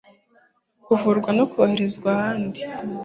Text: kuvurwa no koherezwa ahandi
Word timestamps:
kuvurwa 0.85 1.29
no 1.37 1.45
koherezwa 1.51 2.09
ahandi 2.17 2.61